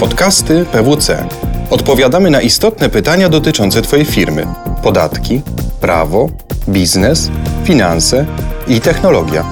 [0.00, 1.28] Podcasty PWC.
[1.70, 4.46] Odpowiadamy na istotne pytania dotyczące Twojej firmy:
[4.82, 5.40] podatki,
[5.80, 6.28] prawo,
[6.68, 7.30] biznes,
[7.64, 8.26] finanse
[8.68, 9.44] i technologia.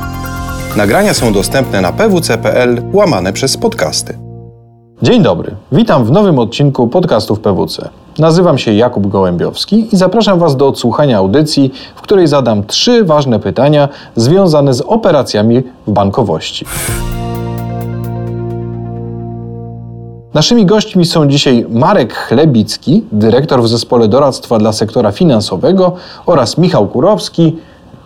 [0.77, 4.19] Nagrania są dostępne na pwc.pl łamane przez podcasty.
[5.03, 7.89] Dzień dobry, witam w nowym odcinku podcastów PWC.
[8.19, 13.41] Nazywam się Jakub Gołębiowski i zapraszam Was do odsłuchania audycji, w której zadam trzy ważne
[13.41, 16.67] pytania związane z operacjami w bankowości.
[20.35, 25.93] Naszymi gośćmi są dzisiaj Marek Chlebicki, dyrektor w zespole doradztwa dla sektora finansowego
[26.27, 27.57] oraz Michał Kurowski,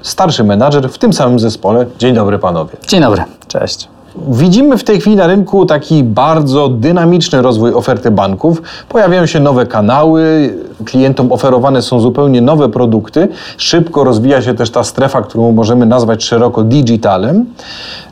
[0.03, 1.87] starszy menadżer w tym samym zespole.
[1.99, 2.71] Dzień dobry panowie.
[2.89, 3.25] Dzień dobry.
[3.49, 3.89] Cześć.
[4.29, 8.63] Widzimy w tej chwili na rynku taki bardzo dynamiczny rozwój oferty banków.
[8.89, 10.55] Pojawiają się nowe kanały,
[10.85, 13.29] klientom oferowane są zupełnie nowe produkty.
[13.57, 17.47] Szybko rozwija się też ta strefa, którą możemy nazwać szeroko digitalem.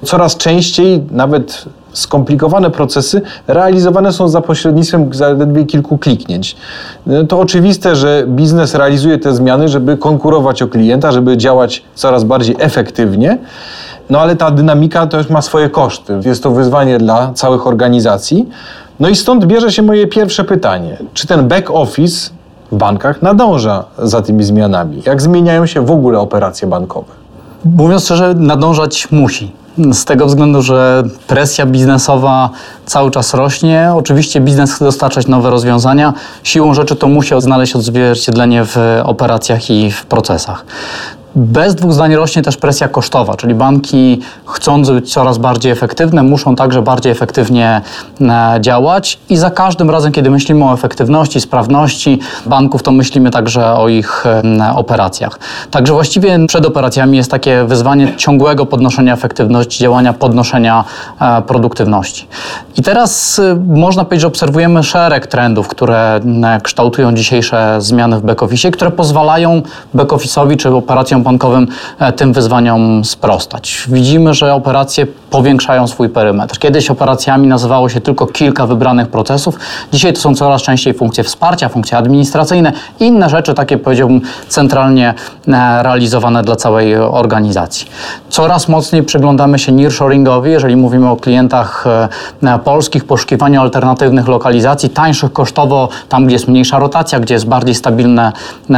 [0.05, 1.65] Coraz częściej nawet
[1.99, 6.57] skomplikowane procesy realizowane są za pośrednictwem zaledwie kilku kliknięć.
[7.29, 12.57] To oczywiste, że biznes realizuje te zmiany, żeby konkurować o klienta, żeby działać coraz bardziej
[12.59, 13.39] efektywnie.
[14.11, 16.21] No ale ta dynamika też ma swoje koszty.
[16.25, 18.49] Jest to wyzwanie dla całych organizacji.
[19.01, 20.99] No i stąd bierze się moje pierwsze pytanie.
[21.15, 22.31] Czy ten back office
[22.73, 25.03] w bankach nadąża za tymi zmianami?
[25.07, 27.13] Jak zmieniają się w ogóle operacje bankowe?
[27.65, 29.53] Mówiąc szczerze, nadążać musi.
[29.93, 32.51] Z tego względu, że presja biznesowa
[32.87, 33.91] cały czas rośnie.
[33.95, 36.15] Oczywiście biznes chce dostarczać nowe rozwiązania.
[36.43, 40.65] Siłą rzeczy to musi znaleźć odzwierciedlenie w operacjach i w procesach.
[41.39, 46.57] Bez dwóch zdań rośnie też presja kosztowa, czyli banki chcąc być coraz bardziej efektywne, muszą
[46.57, 47.81] także bardziej efektywnie
[48.21, 53.73] e, działać i za każdym razem, kiedy myślimy o efektywności, sprawności banków, to myślimy także
[53.73, 54.43] o ich e,
[54.75, 55.39] operacjach.
[55.71, 60.85] Także właściwie przed operacjami jest takie wyzwanie ciągłego podnoszenia efektywności działania, podnoszenia
[61.21, 62.29] e, produktywności.
[62.77, 66.21] I teraz można powiedzieć, że obserwujemy szereg trendów, które
[66.63, 69.63] kształtują dzisiejsze zmiany w back-office, które pozwalają
[69.95, 71.67] back-office'owi czy operacjom bankowym
[71.99, 73.87] e, tym wyzwaniom sprostać.
[73.89, 76.59] Widzimy, że operacje powiększają swój perymetr.
[76.59, 79.59] Kiedyś operacjami nazywało się tylko kilka wybranych procesów.
[79.93, 85.15] Dzisiaj to są coraz częściej funkcje wsparcia, funkcje administracyjne i inne rzeczy, takie powiedziałbym centralnie
[85.49, 87.87] e, realizowane dla całej organizacji.
[88.29, 91.85] Coraz mocniej przyglądamy się nearshoringowi, jeżeli mówimy o klientach
[92.43, 97.75] e, polskich, poszukiwaniu alternatywnych lokalizacji, tańszych kosztowo, tam gdzie jest mniejsza rotacja, gdzie jest bardziej
[97.75, 98.33] stabilne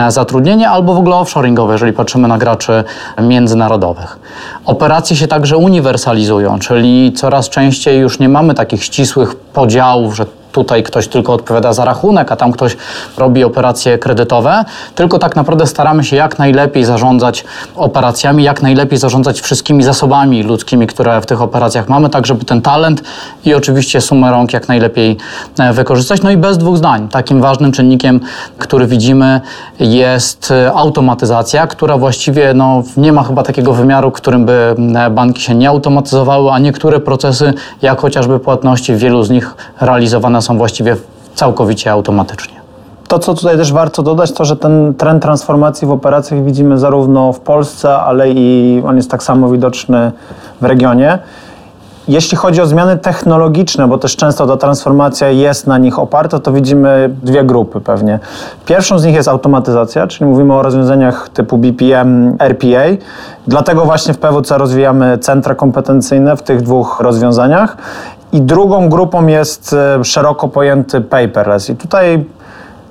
[0.08, 2.84] zatrudnienie, albo w ogóle offshoringowe, jeżeli patrzymy na graczy
[3.22, 4.18] międzynarodowych.
[4.64, 10.26] Operacje się także uniwersalizują, czyli coraz częściej już nie mamy takich ścisłych podziałów, że
[10.58, 12.76] tutaj ktoś tylko odpowiada za rachunek, a tam ktoś
[13.16, 14.64] robi operacje kredytowe,
[14.94, 17.44] tylko tak naprawdę staramy się jak najlepiej zarządzać
[17.76, 22.62] operacjami, jak najlepiej zarządzać wszystkimi zasobami ludzkimi, które w tych operacjach mamy, tak żeby ten
[22.62, 23.02] talent
[23.44, 25.16] i oczywiście sumę rąk jak najlepiej
[25.58, 26.22] e, wykorzystać.
[26.22, 28.20] No i bez dwóch zdań, takim ważnym czynnikiem,
[28.58, 29.40] który widzimy
[29.80, 35.42] jest e, automatyzacja, która właściwie no, nie ma chyba takiego wymiaru, którym by e, banki
[35.42, 40.58] się nie automatyzowały, a niektóre procesy, jak chociażby płatności, wielu z nich realizowane są są
[40.58, 40.96] właściwie
[41.34, 42.54] całkowicie automatycznie.
[43.08, 47.32] To, co tutaj też warto dodać, to, że ten trend transformacji w operacjach widzimy zarówno
[47.32, 50.12] w Polsce, ale i on jest tak samo widoczny
[50.60, 51.18] w regionie.
[52.08, 56.52] Jeśli chodzi o zmiany technologiczne, bo też często ta transformacja jest na nich oparta, to
[56.52, 58.18] widzimy dwie grupy pewnie.
[58.66, 62.84] Pierwszą z nich jest automatyzacja, czyli mówimy o rozwiązaniach typu BPM, RPA.
[63.46, 67.76] Dlatego właśnie w PWC rozwijamy centra kompetencyjne w tych dwóch rozwiązaniach.
[68.32, 71.70] I drugą grupą jest e, szeroko pojęty paperless.
[71.70, 72.24] I tutaj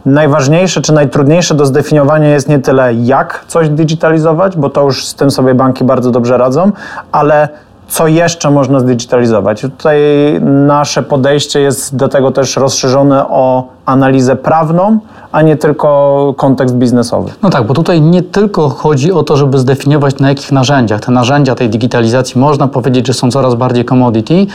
[0.06, 5.16] najważniejsze czy najtrudniejsze do zdefiniowania jest nie tyle jak coś digitalizować, bo to już z
[5.16, 6.72] tym sobie banki bardzo dobrze radzą,
[7.12, 7.50] ale
[7.90, 9.62] co jeszcze można zdigitalizować.
[9.62, 10.00] Tutaj
[10.42, 15.00] nasze podejście jest do tego też rozszerzone o analizę prawną,
[15.32, 17.32] a nie tylko kontekst biznesowy.
[17.44, 21.02] No tak, bo tutaj nie tylko chodzi o to, żeby zdefiniować na jakich narzędziach.
[21.02, 24.46] Te narzędzia tej digitalizacji można powiedzieć, że są coraz bardziej commodity,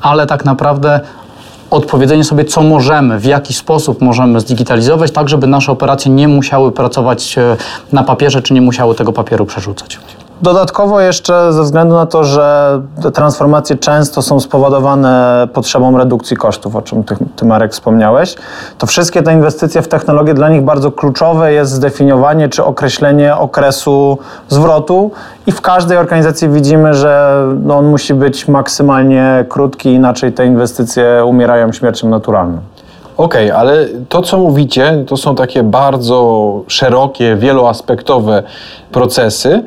[0.00, 1.00] ale tak naprawdę
[1.70, 6.72] odpowiedzenie sobie, co możemy, w jaki sposób możemy zdigitalizować, tak żeby nasze operacje nie musiały
[6.72, 7.56] pracować e,
[7.92, 9.98] na papierze, czy nie musiały tego papieru przerzucać.
[10.42, 16.76] Dodatkowo jeszcze ze względu na to, że te transformacje często są spowodowane potrzebą redukcji kosztów,
[16.76, 18.34] o czym ty, ty, Marek wspomniałeś,
[18.78, 24.18] to wszystkie te inwestycje w technologię dla nich bardzo kluczowe jest zdefiniowanie czy określenie okresu
[24.48, 25.10] zwrotu
[25.46, 31.24] i w każdej organizacji widzimy, że no on musi być maksymalnie krótki, inaczej te inwestycje
[31.24, 32.58] umierają śmiercią naturalną.
[33.16, 38.42] Okej, okay, ale to, co mówicie, to są takie bardzo szerokie, wieloaspektowe
[38.92, 39.62] procesy.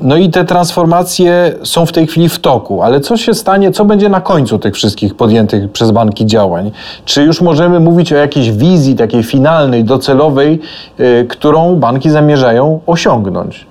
[0.00, 3.84] No i te transformacje są w tej chwili w toku, ale co się stanie, co
[3.84, 6.72] będzie na końcu tych wszystkich podjętych przez banki działań?
[7.04, 10.60] Czy już możemy mówić o jakiejś wizji takiej finalnej, docelowej,
[11.00, 13.66] y, którą banki zamierzają osiągnąć?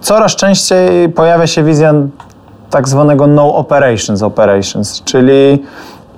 [0.00, 1.94] Coraz częściej pojawia się wizja
[2.70, 5.62] tak zwanego no operations operations, czyli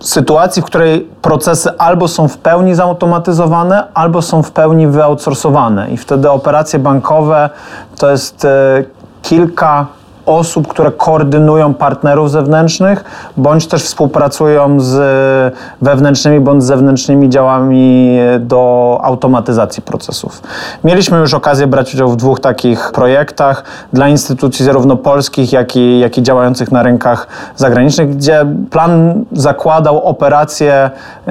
[0.01, 5.97] sytuacji, w której procesy albo są w pełni zautomatyzowane, albo są w pełni wyoutsourcowane i
[5.97, 7.51] wtedy operacje bankowe
[7.99, 8.85] to jest e,
[9.23, 9.87] kilka
[10.27, 13.05] osób, które koordynują partnerów zewnętrznych,
[13.37, 20.43] bądź też współpracują z wewnętrznymi bądź zewnętrznymi działami do automatyzacji procesów.
[20.85, 25.99] Mieliśmy już okazję brać udział w dwóch takich projektach dla instytucji zarówno polskich, jak i,
[25.99, 27.27] jak i działających na rynkach
[27.57, 30.91] zagranicznych, gdzie plan zakładał operacje
[31.29, 31.31] y,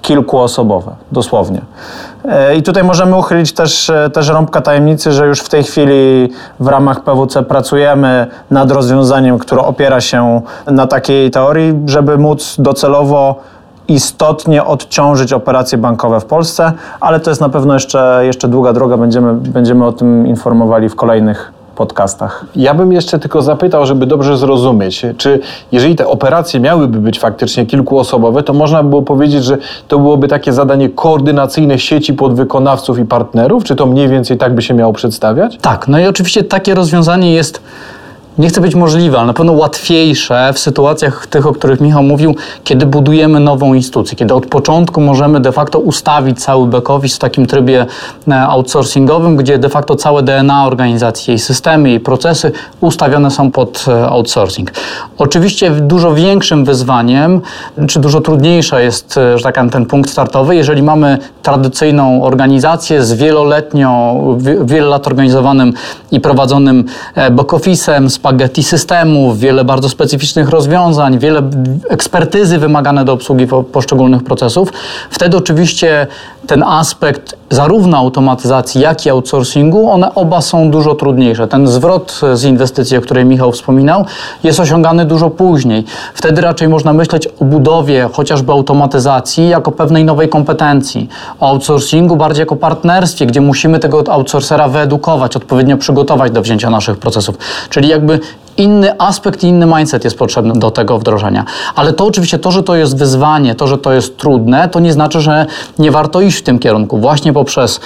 [0.00, 1.60] kilkuosobowe, dosłownie.
[2.24, 6.30] E, I tutaj możemy uchylić też, e, też rąbka tajemnicy, że już w tej chwili
[6.60, 7.91] w ramach PWC pracujemy
[8.50, 13.40] nad rozwiązaniem, które opiera się na takiej teorii, żeby móc docelowo
[13.88, 18.96] istotnie odciążyć operacje bankowe w Polsce, ale to jest na pewno jeszcze, jeszcze długa droga,
[18.96, 22.46] będziemy, będziemy o tym informowali w kolejnych podcastach.
[22.56, 25.40] Ja bym jeszcze tylko zapytał, żeby dobrze zrozumieć, czy
[25.72, 29.58] jeżeli te operacje miałyby być faktycznie kilkuosobowe, to można by było powiedzieć, że
[29.88, 33.64] to byłoby takie zadanie koordynacyjne sieci podwykonawców i partnerów?
[33.64, 35.58] Czy to mniej więcej tak by się miało przedstawiać?
[35.60, 37.62] Tak, no i oczywiście takie rozwiązanie jest
[38.38, 42.34] nie chcę być możliwe, ale na pewno łatwiejsze w sytuacjach tych, o których Michał mówił,
[42.64, 47.46] kiedy budujemy nową instytucję, kiedy od początku możemy de facto ustawić cały back-office w takim
[47.46, 47.86] trybie
[48.28, 53.84] e, outsourcingowym, gdzie de facto całe DNA organizacji, jej systemy, jej procesy ustawione są pod
[53.88, 54.70] e, outsourcing.
[55.18, 57.40] Oczywiście dużo większym wyzwaniem,
[57.88, 63.12] czy dużo trudniejsze jest, e, że tak ten punkt startowy, jeżeli mamy tradycyjną organizację z
[63.12, 64.18] wieloletnią,
[64.64, 65.72] wiele lat organizowanym
[66.12, 66.84] i prowadzonym
[67.16, 71.42] back-office'em, z spaghetti systemów, wiele bardzo specyficznych rozwiązań, wiele
[71.88, 74.72] ekspertyzy wymagane do obsługi poszczególnych procesów.
[75.10, 76.06] Wtedy oczywiście
[76.46, 81.48] ten aspekt zarówno automatyzacji, jak i outsourcingu, one oba są dużo trudniejsze.
[81.48, 84.04] Ten zwrot z inwestycji, o której Michał wspominał,
[84.44, 85.84] jest osiągany dużo później.
[86.14, 91.08] Wtedy raczej można myśleć o budowie chociażby automatyzacji jako pewnej nowej kompetencji,
[91.40, 96.96] o outsourcingu bardziej jako partnerstwie, gdzie musimy tego outsourcera wyedukować, odpowiednio przygotować do wzięcia naszych
[96.96, 97.38] procesów.
[97.70, 98.11] Czyli jakby
[98.56, 101.44] inny aspekt i inny mindset jest potrzebny do tego wdrożenia.
[101.74, 104.92] Ale to oczywiście to, że to jest wyzwanie, to, że to jest trudne, to nie
[104.92, 105.46] znaczy, że
[105.78, 106.98] nie warto iść w tym kierunku.
[106.98, 107.80] Właśnie poprzez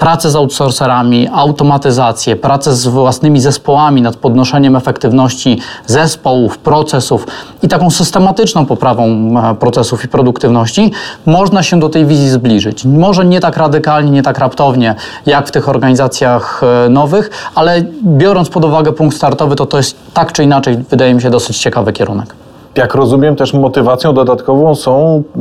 [0.00, 7.26] pracę z outsourcerami, automatyzację, pracę z własnymi zespołami nad podnoszeniem efektywności zespołów, procesów
[7.62, 9.04] i taką systematyczną poprawą
[9.50, 10.92] e, procesów i produktywności,
[11.26, 12.84] można się do tej wizji zbliżyć.
[12.84, 14.94] Może nie tak radykalnie, nie tak raptownie,
[15.26, 19.96] jak w tych organizacjach e, nowych, ale biorąc pod uwagę punkt startowy, to to jest
[20.14, 22.39] tak czy inaczej, wydaje mi się, dosyć ciekawy kierunek
[22.80, 25.40] jak rozumiem, też motywacją dodatkową są e,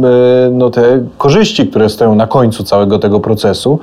[0.52, 3.80] no, te korzyści, które stoją na końcu całego tego procesu.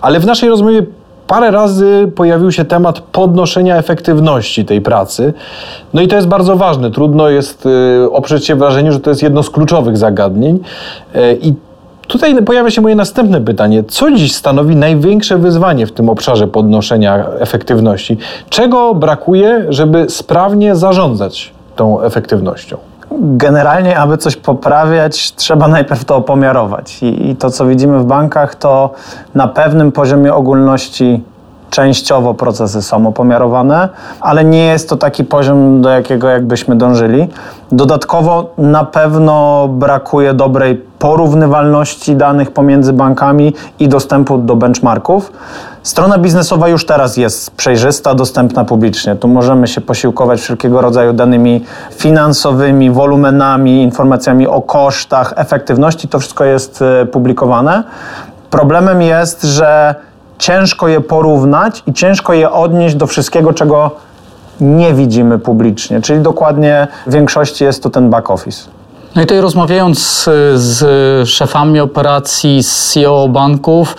[0.00, 0.82] Ale w naszej rozmowie
[1.26, 5.34] parę razy pojawił się temat podnoszenia efektywności tej pracy.
[5.94, 6.90] No i to jest bardzo ważne.
[6.90, 10.58] Trudno jest e, oprzeć się wrażeniu, że to jest jedno z kluczowych zagadnień.
[11.14, 11.54] E, I
[12.08, 13.84] Tutaj pojawia się moje następne pytanie.
[13.88, 18.16] Co dziś stanowi największe wyzwanie w tym obszarze podnoszenia efektywności?
[18.50, 22.76] Czego brakuje, żeby sprawnie zarządzać tą efektywnością?
[23.20, 27.02] Generalnie, aby coś poprawiać, trzeba najpierw to opomiarować.
[27.02, 28.90] I, I, to, co widzimy w bankach, to
[29.34, 31.24] na pewnym poziomie ogólności
[31.70, 33.88] częściowo procesy są opomiarowane,
[34.20, 37.28] ale nie jest to taki poziom, do jakiego jakbyśmy dążyli.
[37.72, 45.32] Dodatkowo na pewno brakuje dobrej porównywalności danych pomiędzy bankami i dostępu do benchmarków.
[45.82, 49.16] Strona biznesowa już teraz jest przejrzysta, dostępna publicznie.
[49.16, 51.64] Tu możemy się posiłkować wszelkiego rodzaju danymi
[51.96, 56.08] finansowymi, wolumenami, informacjami o kosztach, efektywności.
[56.08, 57.84] To wszystko jest e, publikowane.
[58.50, 59.94] Problemem jest, że
[60.38, 63.90] ciężko je porównać i ciężko je odnieść do wszystkiego, czego
[64.60, 66.00] nie widzimy publicznie.
[66.00, 68.62] Czyli dokładnie w większości jest to ten back office.
[69.16, 73.96] No i tutaj rozmawiając z szefami operacji, z CEO banków,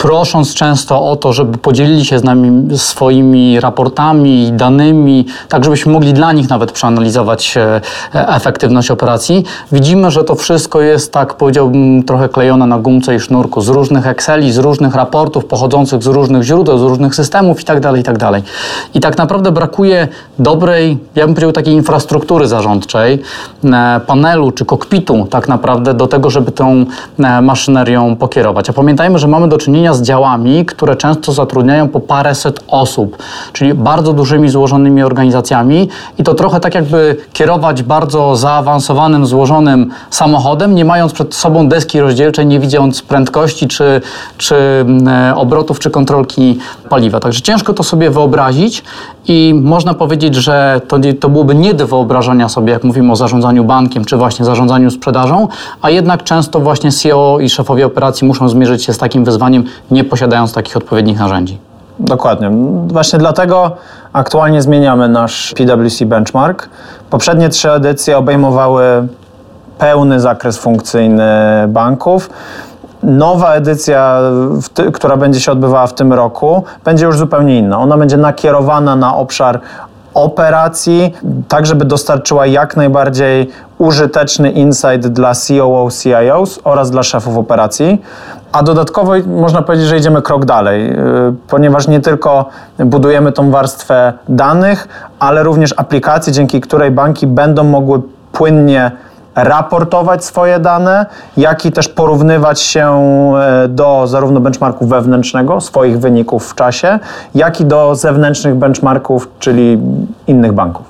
[0.00, 6.12] prosząc często o to, żeby podzielili się z nami swoimi raportami, danymi, tak żebyśmy mogli
[6.12, 7.80] dla nich nawet przeanalizować e,
[8.12, 13.60] efektywność operacji, widzimy, że to wszystko jest, tak powiedziałbym, trochę klejone na gumce i sznurku,
[13.60, 17.96] z różnych Exceli, z różnych raportów pochodzących z różnych źródeł, z różnych systemów itd., tak
[17.96, 18.18] itd.
[18.18, 18.42] Tak
[18.94, 20.08] I tak naprawdę brakuje
[20.40, 23.18] dobrej, ja bym powiedział takiej infrastruktury zarządczej,
[23.64, 26.84] e, panelu czy kokpitu tak naprawdę do tego, żeby tą
[27.18, 28.70] e, maszynerią pokierować.
[28.70, 33.16] A pamiętajmy, że mamy do czynienia z działami, które często zatrudniają po paręset osób,
[33.52, 40.74] czyli bardzo dużymi, złożonymi organizacjami i to trochę tak jakby kierować bardzo zaawansowanym, złożonym samochodem,
[40.74, 44.00] nie mając przed sobą deski rozdzielczej, nie widząc prędkości czy,
[44.38, 44.54] czy
[45.06, 47.20] e, obrotów, czy kontrolki paliwa.
[47.20, 48.82] Także ciężko to sobie wyobrazić
[49.28, 53.64] i można powiedzieć, że to, to byłoby nie do wyobrażenia sobie, jak mówimy o zarządzaniu
[53.64, 55.48] bankiem, czy właśnie zarządzaniu sprzedażą,
[55.82, 60.04] a jednak często właśnie CEO i szefowie operacji muszą zmierzyć się z takim wyzwaniem, nie
[60.04, 61.58] posiadając takich odpowiednich narzędzi.
[61.98, 62.50] Dokładnie.
[62.86, 63.76] Właśnie dlatego
[64.12, 66.68] aktualnie zmieniamy nasz PwC benchmark.
[67.10, 68.82] Poprzednie trzy edycje obejmowały
[69.78, 71.28] pełny zakres funkcyjny
[71.68, 72.30] banków.
[73.02, 74.20] Nowa edycja,
[74.92, 77.78] która będzie się odbywała w tym roku, będzie już zupełnie inna.
[77.78, 79.60] Ona będzie nakierowana na obszar
[80.14, 81.14] operacji,
[81.48, 88.02] tak żeby dostarczyła jak najbardziej użyteczny insight dla COO, CIOs oraz dla szefów operacji.
[88.52, 90.96] A dodatkowo można powiedzieć, że idziemy krok dalej, y,
[91.48, 92.48] ponieważ nie tylko
[92.78, 94.88] budujemy tą warstwę danych,
[95.18, 98.00] ale również aplikacji, dzięki której banki będą mogły
[98.32, 98.90] płynnie
[99.34, 101.06] raportować swoje dane,
[101.36, 102.90] jak i też porównywać się
[103.36, 106.98] e, do zarówno benchmarku wewnętrznego, swoich wyników w czasie,
[107.34, 109.78] jak i do zewnętrznych benchmarków, czyli
[110.26, 110.89] innych banków.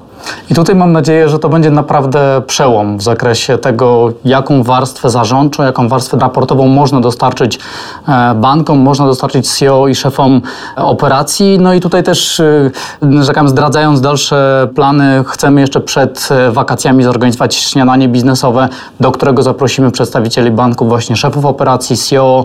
[0.50, 5.62] I tutaj mam nadzieję, że to będzie naprawdę przełom w zakresie tego, jaką warstwę zarządczą,
[5.62, 7.59] jaką warstwę raportową można dostarczyć
[8.09, 10.43] e, bankom, można dostarczyć CEO i szefom
[10.77, 11.59] operacji.
[11.61, 12.71] No i tutaj też, e,
[13.21, 18.69] rzekam, zdradzając dalsze plany, chcemy jeszcze przed e, wakacjami zorganizować śniadanie biznesowe,
[19.00, 22.45] do którego zaprosimy przedstawicieli banków, właśnie szefów operacji, CEO,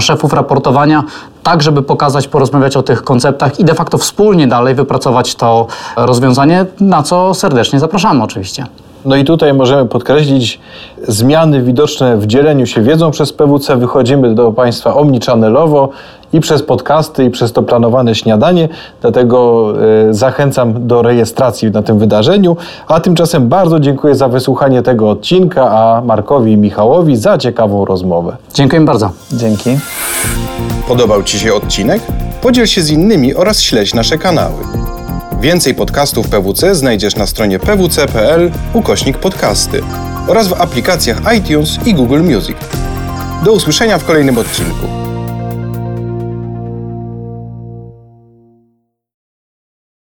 [0.00, 1.04] szefów raportowania,
[1.46, 6.66] tak żeby pokazać, porozmawiać o tych konceptach i de facto wspólnie dalej wypracować to rozwiązanie,
[6.80, 8.66] na co serdecznie zapraszamy oczywiście.
[9.06, 10.60] No i tutaj możemy podkreślić
[11.08, 13.76] zmiany widoczne w dzieleniu się wiedzą przez PWC.
[13.76, 15.88] Wychodzimy do Państwa omnichannelowo
[16.32, 18.68] i przez podcasty, i przez to planowane śniadanie.
[19.00, 19.72] Dlatego
[20.08, 22.56] e, zachęcam do rejestracji na tym wydarzeniu.
[22.88, 28.36] A tymczasem bardzo dziękuję za wysłuchanie tego odcinka, a Markowi i Michałowi za ciekawą rozmowę.
[28.54, 29.10] Dziękuję bardzo.
[29.32, 29.78] Dzięki.
[30.88, 32.02] Podobał Ci się odcinek?
[32.42, 34.85] Podziel się z innymi oraz śledź nasze kanały.
[35.40, 39.82] Więcej podcastów PWC znajdziesz na stronie pwc.pl ukośnik podcasty
[40.28, 42.56] oraz w aplikacjach iTunes i Google Music.
[43.44, 44.95] Do usłyszenia w kolejnym odcinku.